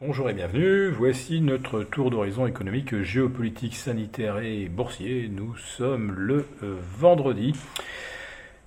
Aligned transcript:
Bonjour 0.00 0.30
et 0.30 0.32
bienvenue, 0.32 0.90
voici 0.90 1.40
notre 1.40 1.82
tour 1.82 2.12
d'horizon 2.12 2.46
économique, 2.46 3.02
géopolitique, 3.02 3.74
sanitaire 3.74 4.38
et 4.38 4.68
boursier. 4.68 5.28
Nous 5.28 5.56
sommes 5.56 6.12
le 6.12 6.46
euh, 6.62 6.76
vendredi 6.96 7.52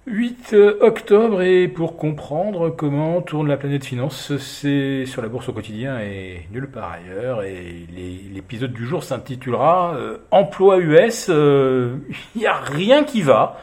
8 0.07 0.49
euh, 0.52 0.78
octobre 0.81 1.41
et 1.41 1.70
pour 1.70 1.96
comprendre 1.96 2.70
comment 2.70 3.21
tourne 3.21 3.47
la 3.47 3.55
planète 3.55 3.86
finance, 3.86 4.36
c'est 4.39 5.05
sur 5.05 5.21
la 5.21 5.29
bourse 5.29 5.47
au 5.47 5.54
quotidien 5.54 6.02
et 6.02 6.49
nulle 6.52 6.70
part 6.70 6.91
ailleurs. 6.91 7.44
Et 7.44 7.88
l'épisode 8.34 8.74
du 8.74 8.86
jour 8.86 9.02
s'intitulera 9.02 9.96
euh, 9.96 10.18
Emploi 10.32 10.79
US, 10.79 11.29
il 11.29 12.02
n'y 12.42 12.46
a 12.46 12.56
rien 12.56 13.06
qui 13.06 13.22
va. 13.22 13.58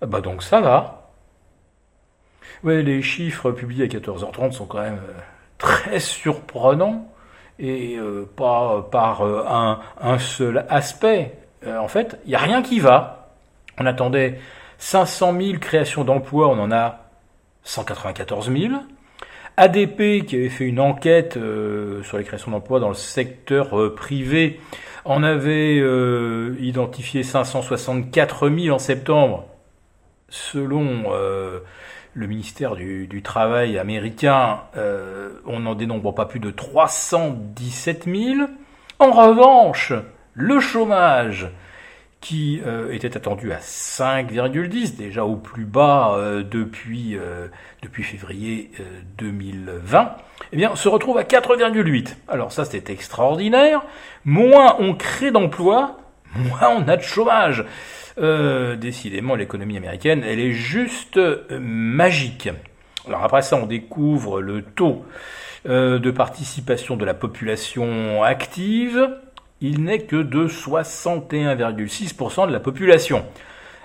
Ah 0.00 0.06
bah 0.06 0.20
donc 0.20 0.42
ça 0.42 0.60
va. 0.60 1.12
Ouais, 2.64 2.82
les 2.82 3.00
chiffres 3.00 3.52
publiés 3.52 3.84
à 3.84 3.86
14h30 3.86 4.50
sont 4.50 4.66
quand 4.66 4.80
même 4.80 4.98
surprenant 5.98 7.08
et 7.58 7.96
euh, 7.96 8.28
pas 8.36 8.86
par 8.90 9.22
euh, 9.22 9.44
un, 9.48 9.80
un, 10.00 10.18
seul 10.18 10.66
aspect. 10.68 11.38
Euh, 11.66 11.78
en 11.78 11.88
fait, 11.88 12.18
il 12.24 12.30
n'y 12.30 12.34
a 12.34 12.40
rien 12.40 12.62
qui 12.62 12.80
va. 12.80 13.30
On 13.78 13.86
attendait 13.86 14.38
500 14.78 15.34
000 15.40 15.58
créations 15.58 16.04
d'emplois, 16.04 16.48
on 16.48 16.58
en 16.58 16.72
a 16.72 17.00
194 17.64 18.50
000. 18.50 18.74
ADP, 19.58 20.26
qui 20.26 20.36
avait 20.36 20.50
fait 20.50 20.64
une 20.64 20.80
enquête 20.80 21.38
sur 22.02 22.18
les 22.18 22.24
créations 22.24 22.50
d'emplois 22.50 22.78
dans 22.78 22.90
le 22.90 22.94
secteur 22.94 23.94
privé, 23.94 24.60
en 25.06 25.22
avait 25.22 25.76
identifié 26.60 27.22
564 27.22 28.50
000 28.50 28.74
en 28.74 28.78
septembre. 28.78 29.46
Selon 30.28 31.04
le 32.16 32.26
ministère 32.26 32.76
du, 32.76 33.22
Travail 33.22 33.78
américain, 33.78 34.60
euh, 34.76 35.40
on 35.44 35.60
n'en 35.60 35.74
dénombre 35.74 36.14
pas 36.14 36.24
plus 36.24 36.40
de 36.40 36.50
317 36.50 38.06
000. 38.06 38.48
En 38.98 39.10
revanche, 39.10 39.92
le 40.32 40.58
chômage, 40.58 41.50
qui 42.22 42.62
euh, 42.64 42.90
était 42.92 43.18
attendu 43.18 43.52
à 43.52 43.58
5,10, 43.58 44.96
déjà 44.96 45.26
au 45.26 45.36
plus 45.36 45.66
bas 45.66 46.14
euh, 46.16 46.42
depuis, 46.42 47.18
depuis 47.82 48.02
février 48.02 48.70
2020, 49.18 50.16
eh 50.52 50.56
bien, 50.56 50.74
se 50.74 50.88
retrouve 50.88 51.18
à 51.18 51.22
4,8. 51.22 52.14
Alors 52.28 52.50
ça, 52.50 52.64
c'est 52.64 52.88
extraordinaire. 52.88 53.82
Moins 54.24 54.76
on 54.78 54.94
crée 54.94 55.32
d'emplois, 55.32 55.98
moins 56.36 56.68
on 56.76 56.88
a 56.88 56.96
de 56.96 57.02
chômage. 57.02 57.64
Euh, 58.18 58.76
décidément, 58.76 59.34
l'économie 59.34 59.76
américaine, 59.76 60.24
elle 60.26 60.40
est 60.40 60.52
juste 60.52 61.18
euh, 61.18 61.44
magique. 61.60 62.48
Alors 63.06 63.22
après 63.22 63.42
ça, 63.42 63.56
on 63.56 63.66
découvre 63.66 64.40
le 64.40 64.62
taux 64.62 65.04
euh, 65.68 65.98
de 65.98 66.10
participation 66.10 66.96
de 66.96 67.04
la 67.04 67.12
population 67.12 68.22
active. 68.22 69.10
Il 69.60 69.84
n'est 69.84 70.00
que 70.00 70.16
de 70.16 70.48
61,6% 70.48 72.46
de 72.46 72.52
la 72.52 72.60
population. 72.60 73.24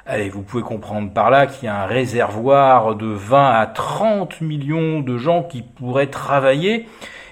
Allez, 0.06 0.30
vous 0.30 0.44
pouvez 0.44 0.64
comprendre 0.64 1.14
par 1.14 1.30
là 1.30 1.46
qu'il 1.46 1.66
y 1.66 1.68
a 1.68 1.84
un 1.84 1.86
réservoir 1.86 2.96
de 2.96 3.08
20 3.08 3.52
à 3.52 3.66
30 3.68 4.42
millions 4.42 5.02
de 5.02 5.18
gens 5.18 5.44
qui 5.44 5.62
pourraient 5.62 6.08
travailler 6.08 6.88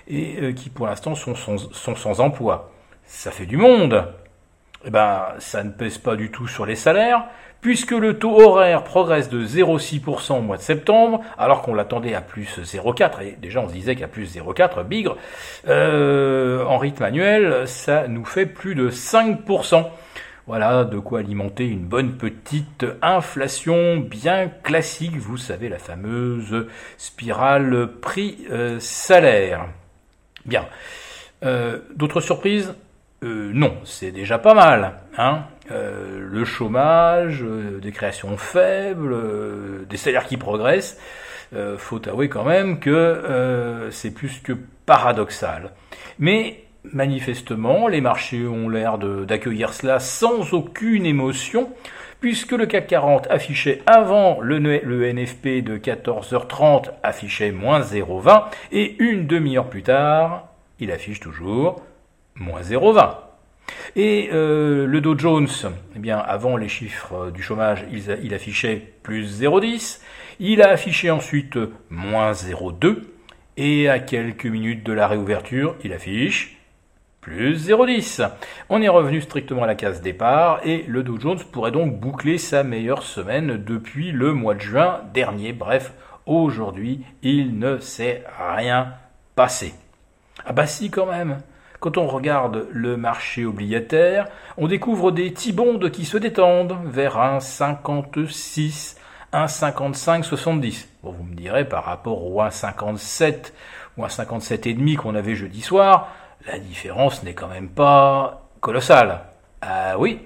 et 0.07 0.53
qui 0.55 0.69
pour 0.69 0.87
l'instant 0.87 1.15
sont, 1.15 1.35
sont 1.35 1.95
sans 1.95 2.19
emploi. 2.19 2.71
Ça 3.05 3.31
fait 3.31 3.45
du 3.45 3.57
monde 3.57 4.05
eh 4.85 4.89
ben, 4.89 5.25
ça 5.39 5.63
ne 5.63 5.71
pèse 5.71 5.97
pas 5.97 6.15
du 6.15 6.31
tout 6.31 6.47
sur 6.47 6.65
les 6.65 6.75
salaires, 6.75 7.25
puisque 7.61 7.91
le 7.91 8.17
taux 8.17 8.39
horaire 8.39 8.83
progresse 8.83 9.29
de 9.29 9.45
0,6% 9.45 10.37
au 10.37 10.41
mois 10.41 10.57
de 10.57 10.61
septembre, 10.61 11.21
alors 11.37 11.61
qu'on 11.61 11.73
l'attendait 11.73 12.13
à 12.13 12.21
plus 12.21 12.59
0,4, 12.59 13.21
et 13.21 13.37
déjà 13.41 13.59
on 13.59 13.67
se 13.67 13.73
disait 13.73 13.95
qu'à 13.95 14.07
plus 14.07 14.37
0,4, 14.37 14.83
bigre, 14.85 15.17
euh, 15.67 16.63
en 16.63 16.77
rythme 16.77 17.03
annuel, 17.03 17.67
ça 17.67 18.07
nous 18.07 18.25
fait 18.25 18.45
plus 18.45 18.75
de 18.75 18.89
5%. 18.89 19.85
Voilà 20.47 20.83
de 20.83 20.97
quoi 20.97 21.19
alimenter 21.19 21.67
une 21.67 21.85
bonne 21.85 22.17
petite 22.17 22.85
inflation 23.03 23.97
bien 23.97 24.47
classique, 24.47 25.15
vous 25.15 25.37
savez, 25.37 25.69
la 25.69 25.77
fameuse 25.77 26.65
spirale 26.97 27.89
prix-salaire. 28.01 29.67
bien. 30.45 30.65
Euh, 31.43 31.79
d'autres 31.95 32.19
surprises? 32.19 32.73
Euh, 33.23 33.51
non, 33.53 33.77
c'est 33.83 34.11
déjà 34.11 34.39
pas 34.39 34.53
mal. 34.53 34.93
Hein 35.17 35.43
euh, 35.71 36.19
le 36.31 36.45
chômage, 36.45 37.43
euh, 37.43 37.79
des 37.79 37.91
créations 37.91 38.37
faibles, 38.37 39.15
des 39.87 39.97
salaires 39.97 40.25
qui 40.25 40.37
progressent. 40.37 40.97
faut 41.77 42.07
avouer 42.07 42.29
quand 42.29 42.45
même 42.45 42.79
que 42.79 43.89
c'est 43.91 44.11
plus 44.11 44.39
que 44.39 44.53
paradoxal. 44.85 45.71
Mais 46.17 46.63
manifestement, 46.83 47.87
les 47.87 48.01
marchés 48.01 48.47
ont 48.47 48.69
l'air 48.69 48.97
d'accueillir 48.97 49.73
cela 49.73 49.99
sans 49.99 50.53
aucune 50.53 51.05
émotion, 51.05 51.69
puisque 52.21 52.51
le 52.51 52.65
CAC 52.65 52.87
40 52.87 53.27
affichait 53.29 53.81
avant 53.85 54.39
le, 54.41 54.59
le 54.59 55.13
NFP 55.13 55.63
de 55.63 55.77
14h30 55.77 56.91
affichait 57.03 57.51
moins 57.51 57.81
0,20 57.81 58.43
et 58.71 58.95
une 58.99 59.25
demi-heure 59.27 59.69
plus 59.69 59.83
tard, 59.83 60.47
il 60.79 60.91
affiche 60.91 61.19
toujours 61.19 61.81
moins 62.39 62.61
0,20. 62.61 63.15
Et 63.95 64.29
euh, 64.33 64.85
le 64.87 65.01
Dow 65.01 65.17
Jones, 65.17 65.47
eh 65.95 65.99
bien, 65.99 66.17
avant 66.17 66.57
les 66.57 66.67
chiffres 66.67 67.31
du 67.31 67.41
chômage, 67.41 67.85
il, 67.91 68.33
affichait 68.33 68.93
plus 69.03 69.41
0,10. 69.41 70.01
Il 70.39 70.61
a 70.61 70.69
affiché 70.69 71.11
ensuite 71.11 71.57
moins 71.89 72.31
0,2. 72.31 73.03
Et 73.57 73.89
à 73.89 73.99
quelques 73.99 74.45
minutes 74.45 74.85
de 74.85 74.93
la 74.93 75.07
réouverture, 75.07 75.75
il 75.83 75.91
affiche 75.93 76.57
plus 77.19 77.69
0,10. 77.69 78.29
On 78.69 78.81
est 78.81 78.87
revenu 78.87 79.21
strictement 79.21 79.63
à 79.63 79.67
la 79.67 79.75
case 79.75 80.01
départ 80.01 80.61
et 80.63 80.85
le 80.87 81.03
Dow 81.03 81.19
Jones 81.19 81.39
pourrait 81.51 81.71
donc 81.71 81.99
boucler 81.99 82.37
sa 82.37 82.63
meilleure 82.63 83.03
semaine 83.03 83.61
depuis 83.61 84.11
le 84.11 84.33
mois 84.33 84.55
de 84.55 84.61
juin 84.61 85.01
dernier. 85.13 85.51
Bref, 85.51 85.91
aujourd'hui, 86.25 87.01
il 87.21 87.59
ne 87.59 87.79
s'est 87.79 88.23
rien 88.55 88.93
passé. 89.35 89.73
Ah 90.45 90.53
bah 90.53 90.65
si 90.65 90.89
quand 90.89 91.07
même. 91.07 91.41
Quand 91.79 91.97
on 91.97 92.07
regarde 92.07 92.67
le 92.71 92.97
marché 92.97 93.45
obligataire, 93.45 94.27
on 94.57 94.67
découvre 94.67 95.11
des 95.11 95.31
T-bonds 95.31 95.89
qui 95.89 96.03
se 96.03 96.17
détendent 96.17 96.75
vers 96.85 97.17
1,56, 97.17 98.97
1,55, 99.31 100.23
70. 100.23 100.89
Bon, 101.03 101.13
vous 101.13 101.23
me 101.23 101.35
direz, 101.35 101.63
par 101.63 101.85
rapport 101.85 102.25
au 102.25 102.41
1,57 102.41 103.53
ou 103.97 104.03
1,57,5 104.03 104.97
qu'on 104.97 105.15
avait 105.15 105.35
jeudi 105.35 105.61
soir, 105.61 106.13
la 106.45 106.59
différence 106.59 107.23
n'est 107.23 107.33
quand 107.33 107.47
même 107.47 107.69
pas 107.69 108.49
colossale. 108.59 109.21
Ah 109.61 109.97
oui, 109.97 110.19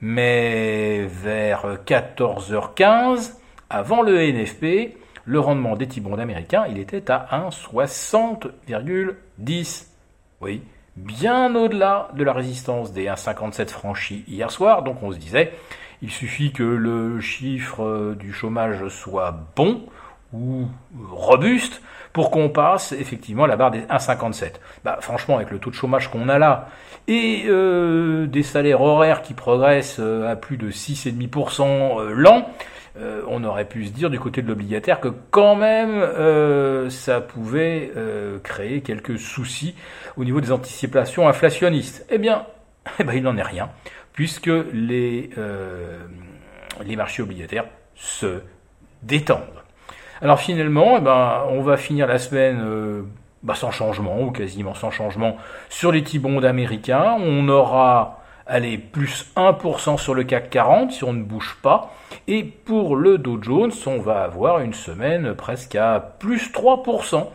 mais 0.00 1.04
vers 1.04 1.76
14h15, 1.84 3.34
avant 3.68 4.00
le 4.00 4.32
NFP, 4.32 4.96
le 5.26 5.40
rendement 5.40 5.76
des 5.76 5.88
T-bonds 5.88 6.18
américains, 6.18 6.64
il 6.70 6.78
était 6.78 7.10
à 7.10 7.28
1,60,10. 7.50 9.88
Oui, 10.40 10.62
bien 10.96 11.54
au-delà 11.54 12.08
de 12.14 12.24
la 12.24 12.32
résistance 12.32 12.92
des 12.92 13.06
1,57 13.06 13.68
franchis 13.68 14.24
hier 14.28 14.50
soir. 14.50 14.82
Donc 14.82 15.02
on 15.02 15.12
se 15.12 15.18
disait, 15.18 15.52
il 16.02 16.10
suffit 16.10 16.52
que 16.52 16.62
le 16.62 17.20
chiffre 17.20 17.82
euh, 17.82 18.16
du 18.18 18.32
chômage 18.32 18.88
soit 18.88 19.36
bon 19.54 19.82
ou 20.32 20.66
robuste 21.10 21.82
pour 22.12 22.30
qu'on 22.30 22.48
passe 22.48 22.92
effectivement 22.92 23.46
la 23.46 23.56
barre 23.56 23.70
des 23.70 23.80
1,57. 23.82 24.54
Bah, 24.84 24.98
franchement, 25.00 25.36
avec 25.36 25.50
le 25.50 25.58
taux 25.58 25.70
de 25.70 25.74
chômage 25.74 26.10
qu'on 26.10 26.28
a 26.28 26.38
là 26.38 26.68
et 27.08 27.44
euh, 27.46 28.26
des 28.26 28.42
salaires 28.42 28.80
horaires 28.80 29.22
qui 29.22 29.34
progressent 29.34 30.00
euh, 30.00 30.30
à 30.30 30.34
plus 30.34 30.56
de 30.56 30.70
6,5% 30.70 32.08
l'an, 32.08 32.48
euh, 32.98 33.22
on 33.28 33.44
aurait 33.44 33.66
pu 33.66 33.84
se 33.84 33.90
dire 33.90 34.08
du 34.08 34.18
côté 34.18 34.40
de 34.40 34.48
l'obligataire 34.48 35.00
que 35.00 35.08
quand 35.30 35.54
même 35.54 36.00
euh, 36.00 36.88
ça 36.88 37.20
pouvait 37.20 37.92
euh, 37.96 38.38
créer 38.38 38.80
quelques 38.80 39.18
soucis 39.18 39.74
au 40.16 40.24
niveau 40.24 40.40
des 40.40 40.50
anticipations 40.50 41.28
inflationnistes. 41.28 42.06
Eh 42.10 42.18
bien, 42.18 42.46
eh 42.98 43.04
ben, 43.04 43.12
il 43.12 43.22
n'en 43.22 43.36
est 43.36 43.42
rien, 43.42 43.68
puisque 44.12 44.50
les, 44.72 45.30
les 46.84 46.96
marchés 46.96 47.22
obligataires 47.22 47.66
se 47.94 48.40
détendent. 49.02 49.40
Alors 50.22 50.40
finalement, 50.40 50.96
eh 50.96 51.00
ben, 51.00 51.42
on 51.50 51.60
va 51.60 51.76
finir 51.76 52.06
la 52.06 52.18
semaine 52.18 53.04
bah, 53.42 53.54
sans 53.54 53.70
changement, 53.70 54.22
ou 54.22 54.30
quasiment 54.30 54.74
sans 54.74 54.90
changement, 54.90 55.36
sur 55.68 55.92
les 55.92 56.02
T-bonds 56.02 56.42
américains. 56.42 57.16
On 57.20 57.48
aura 57.48 58.22
allez, 58.46 58.78
plus 58.78 59.26
1% 59.36 59.98
sur 59.98 60.14
le 60.14 60.24
CAC 60.24 60.50
40 60.50 60.92
si 60.92 61.04
on 61.04 61.12
ne 61.12 61.22
bouge 61.22 61.58
pas. 61.62 61.94
Et 62.28 62.44
pour 62.44 62.96
le 62.96 63.18
Dow 63.18 63.42
Jones, 63.42 63.72
on 63.86 63.98
va 63.98 64.22
avoir 64.22 64.60
une 64.60 64.74
semaine 64.74 65.34
presque 65.34 65.74
à 65.74 66.00
plus 66.18 66.50
3%. 66.52 67.26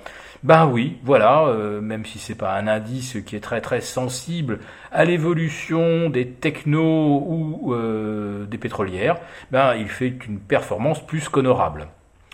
Ben 0.44 0.66
oui, 0.66 0.98
voilà, 1.04 1.46
euh, 1.46 1.82
même 1.82 2.04
si 2.04 2.18
c'est 2.18 2.36
pas 2.36 2.56
un 2.56 2.68
indice 2.68 3.18
qui 3.28 3.36
est 3.36 3.42
très 3.42 3.62
très 3.62 3.80
sensible 3.80 4.60
à 4.92 5.06
l'évolution 5.06 6.10
des 6.10 6.30
technos 6.30 7.24
ou 7.28 7.76
euh, 7.76 8.46
des 8.46 8.58
pétrolières, 8.58 9.18
ben 9.52 9.76
il 9.76 9.88
fait 9.88 10.16
une 10.28 10.40
performance 10.40 11.06
plus 11.06 11.30
qu'honorable. 11.30 11.88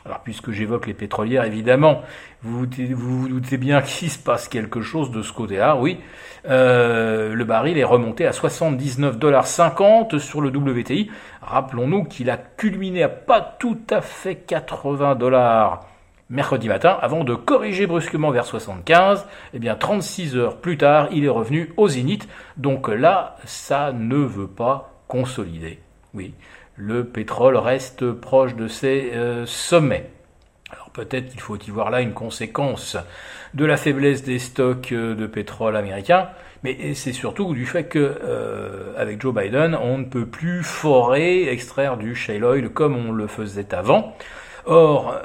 Alors 0.07 0.21
puisque 0.21 0.51
j'évoque 0.51 0.88
les 0.88 0.94
pétrolières, 0.94 1.44
évidemment, 1.44 2.01
vous 2.42 2.65
vous, 2.95 3.27
doutez 3.27 3.57
bien 3.57 3.81
qu'il 3.83 4.09
se 4.09 4.18
passe 4.18 4.48
quelque 4.48 4.81
chose 4.81 5.12
de 5.12 5.21
ce 5.21 5.33
côté-là, 5.33 5.75
oui. 5.75 6.00
Euh, 6.48 7.33
le 7.33 7.44
baril 7.44 7.77
est 7.77 7.83
remonté 7.83 8.25
à 8.25 8.31
79,50$ 8.31 10.18
sur 10.19 10.39
le 10.39 10.48
WTI. 10.48 11.12
Rappelons-nous 11.42 12.06
qu'il 12.06 12.30
a 12.30 12.38
culminé 12.38 13.04
à 13.04 13.09
pas 13.09 13.42
tout 13.42 13.81
à 13.89 14.00
fait 14.00 14.36
80 14.36 15.15
dollars 15.15 15.86
mercredi 16.30 16.69
matin, 16.69 16.98
avant 17.01 17.25
de 17.25 17.36
corriger 17.36 17.86
brusquement 17.86 18.31
vers 18.31 18.45
75, 18.45 19.27
eh 19.53 19.60
bien 19.60 19.75
36 19.75 20.38
heures 20.38 20.57
plus 20.57 20.77
tard, 20.77 21.10
il 21.12 21.25
est 21.25 21.30
revenu 21.30 21.74
au 21.75 21.89
zénith. 21.89 22.27
Donc 22.56 22.88
là, 22.88 23.36
ça 23.44 23.92
ne 23.92 24.18
veut 24.18 24.48
pas 24.48 24.92
consolider. 25.07 25.80
Oui, 26.17 26.33
le 26.75 27.03
pétrole 27.03 27.57
reste 27.57 28.11
proche 28.11 28.55
de 28.55 28.67
ses 28.67 29.11
euh, 29.13 29.45
sommets. 29.45 30.09
Alors 30.71 30.89
peut-être 30.89 31.29
qu'il 31.29 31.39
faut 31.39 31.59
y 31.59 31.69
voir 31.69 31.91
là 31.91 32.01
une 32.01 32.13
conséquence 32.13 32.97
de 33.53 33.65
la 33.65 33.77
faiblesse 33.77 34.23
des 34.23 34.39
stocks 34.39 34.93
euh, 34.93 35.13
de 35.13 35.27
pétrole 35.27 35.77
américains, 35.77 36.29
mais 36.63 36.95
c'est 36.95 37.13
surtout 37.13 37.53
du 37.53 37.67
fait 37.67 37.83
que 37.83 37.99
euh, 37.99 38.93
avec 38.97 39.21
Joe 39.21 39.31
Biden, 39.31 39.75
on 39.75 39.99
ne 39.99 40.05
peut 40.05 40.25
plus 40.25 40.63
forer, 40.63 41.49
extraire 41.49 41.97
du 41.97 42.15
shale 42.15 42.43
oil 42.43 42.69
comme 42.69 42.95
on 42.95 43.11
le 43.11 43.27
faisait 43.27 43.75
avant. 43.75 44.15
Or, 44.65 45.21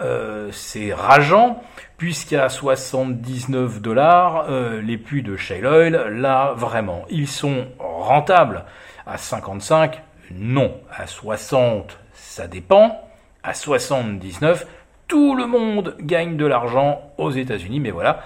c'est 0.53 0.93
rageant, 0.93 1.65
puisqu'à 1.97 2.49
79 2.49 3.81
dollars, 3.81 4.49
les 4.81 4.97
puits 4.97 5.25
de 5.25 5.37
shale 5.37 5.67
oil, 5.67 6.21
là, 6.21 6.53
vraiment, 6.57 7.05
ils 7.11 7.27
sont 7.27 7.67
rentables. 7.81 8.65
À 9.05 9.19
55, 9.19 10.01
non. 10.31 10.81
À 10.91 11.07
60, 11.07 11.99
ça 12.13 12.47
dépend. 12.47 13.01
À 13.43 13.55
79, 13.55 14.67
tout 15.09 15.35
le 15.35 15.47
monde 15.47 15.95
gagne 16.01 16.37
de 16.37 16.47
l'argent 16.47 17.13
aux 17.19 17.31
États-Unis, 17.31 17.81
mais 17.81 17.91
voilà, 17.91 18.23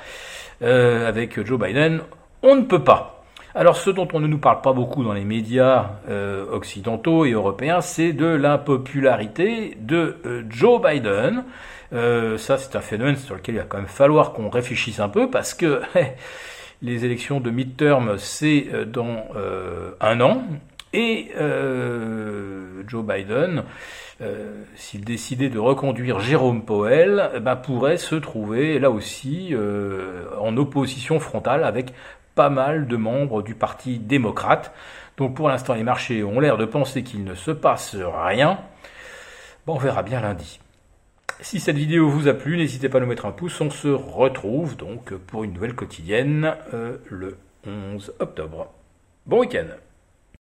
euh, 0.63 1.09
avec 1.09 1.45
Joe 1.45 1.59
Biden, 1.59 2.01
on 2.43 2.55
ne 2.55 2.63
peut 2.63 2.85
pas. 2.85 3.25
Alors 3.55 3.77
ce 3.77 3.91
dont 3.91 4.07
on 4.13 4.21
ne 4.21 4.27
nous 4.27 4.39
parle 4.39 4.61
pas 4.61 4.73
beaucoup 4.73 5.03
dans 5.03 5.15
les 5.15 5.25
médias 5.25 5.93
euh, 6.09 6.47
occidentaux 6.53 7.25
et 7.25 7.33
européens, 7.33 7.81
c'est 7.81 8.13
de 8.13 8.27
l'impopularité 8.27 9.77
de 9.81 10.17
euh, 10.27 10.45
Joe 10.49 10.81
Biden. 10.81 11.45
Ça 11.91 12.59
c'est 12.59 12.77
un 12.77 12.81
phénomène 12.81 13.17
sur 13.17 13.35
lequel 13.35 13.55
il 13.55 13.59
va 13.59 13.65
quand 13.65 13.79
même 13.79 13.87
falloir 13.87 14.33
qu'on 14.33 14.51
réfléchisse 14.51 15.01
un 15.01 15.09
peu 15.09 15.31
parce 15.31 15.55
que 15.55 15.81
les 16.83 17.05
élections 17.05 17.41
de 17.41 17.51
midterm 17.51 18.19
c'est 18.19 18.67
dans 18.87 19.25
un 20.01 20.21
an 20.21 20.43
et 20.97 21.33
Joe 22.87 23.05
Biden, 23.05 23.65
s'il 24.75 25.05
décidait 25.05 25.51
de 25.51 25.59
reconduire 25.59 26.21
Jérôme 26.21 26.65
Powell, 26.65 27.41
ben, 27.43 27.57
pourrait 27.57 27.99
se 27.99 28.15
trouver 28.15 28.79
là 28.79 28.91
aussi 28.91 29.55
en 30.41 30.57
opposition 30.57 31.21
frontale 31.21 31.65
avec 31.65 31.93
pas 32.35 32.51
mal 32.51 32.87
de 32.87 32.97
membres 32.97 33.43
du 33.43 33.55
Parti 33.55 33.99
démocrate. 33.99 34.73
Donc 35.17 35.35
pour 35.35 35.49
l'instant, 35.49 35.75
les 35.75 35.83
marchés 35.83 36.23
ont 36.23 36.39
l'air 36.39 36.57
de 36.57 36.67
penser 36.67 37.03
qu'il 37.03 37.25
ne 37.25 37.35
se 37.35 37.51
passe 37.51 37.97
rien. 37.97 38.59
On 39.67 39.79
verra 39.79 40.05
bien 40.05 40.21
lundi. 40.21 40.61
Si 41.41 41.59
cette 41.59 41.77
vidéo 41.77 42.09
vous 42.09 42.29
a 42.29 42.35
plu, 42.35 42.57
n'hésitez 42.57 42.89
pas 42.89 42.99
à 42.99 43.01
nous 43.01 43.07
mettre 43.07 43.27
un 43.27 43.33
pouce. 43.33 43.61
On 43.61 43.71
se 43.71 43.89
retrouve 43.89 44.77
donc 44.77 45.13
pour 45.15 45.43
une 45.43 45.53
nouvelle 45.53 45.75
quotidienne 45.75 46.55
euh, 46.73 46.99
le 47.11 47.37
11 47.67 48.15
octobre. 48.21 48.73
Bon 49.27 49.41
week-end 49.41 49.67